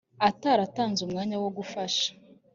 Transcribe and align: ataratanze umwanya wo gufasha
ataratanze 0.29 0.99
umwanya 1.03 1.35
wo 1.43 1.49
gufasha 1.57 2.07